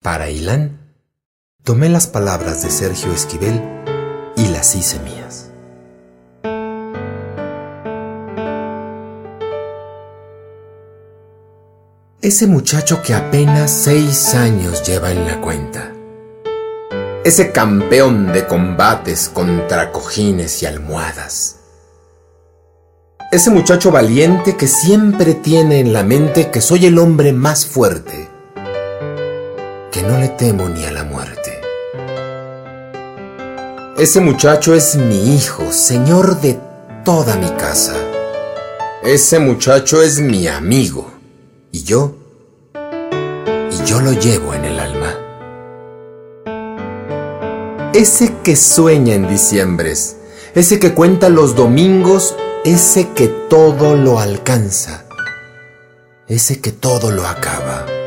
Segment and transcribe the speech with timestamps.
[0.00, 0.94] Para Ilán,
[1.64, 3.60] tomé las palabras de Sergio Esquivel
[4.36, 5.50] y las hice mías.
[12.22, 15.92] Ese muchacho que apenas seis años lleva en la cuenta.
[17.24, 21.56] Ese campeón de combates contra cojines y almohadas.
[23.32, 28.27] Ese muchacho valiente que siempre tiene en la mente que soy el hombre más fuerte
[30.02, 31.60] no le temo ni a la muerte.
[33.98, 36.58] Ese muchacho es mi hijo, señor de
[37.04, 37.94] toda mi casa.
[39.02, 41.10] Ese muchacho es mi amigo.
[41.72, 42.14] Y yo,
[43.70, 45.14] y yo lo llevo en el alma.
[47.92, 50.16] Ese que sueña en diciembres,
[50.54, 55.04] ese que cuenta los domingos, ese que todo lo alcanza,
[56.28, 57.97] ese que todo lo acaba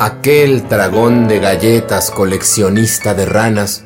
[0.00, 3.84] aquel dragón de galletas coleccionista de ranas,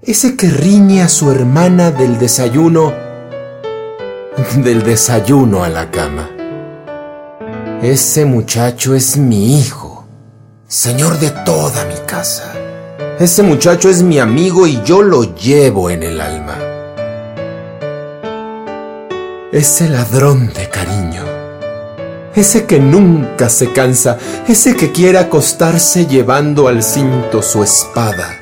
[0.00, 2.94] ese que riñe a su hermana del desayuno,
[4.58, 6.30] del desayuno a la cama.
[7.82, 10.06] Ese muchacho es mi hijo,
[10.68, 12.54] señor de toda mi casa.
[13.18, 16.58] Ese muchacho es mi amigo y yo lo llevo en el alma.
[19.50, 21.37] Ese ladrón de cariño
[22.38, 28.38] ese que nunca se cansa, ese que quiere acostarse llevando al cinto su espada,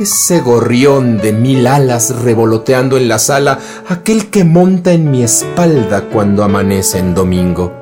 [0.00, 6.08] ese gorrión de mil alas revoloteando en la sala, aquel que monta en mi espalda
[6.10, 7.72] cuando amanece en domingo.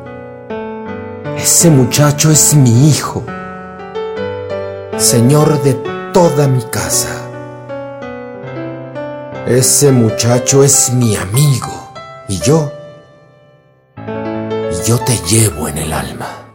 [1.38, 3.24] Ese muchacho es mi hijo,
[4.96, 5.74] señor de
[6.12, 7.16] toda mi casa.
[9.46, 11.92] Ese muchacho es mi amigo
[12.28, 12.72] y yo
[14.86, 16.49] yo te llevo en el alma.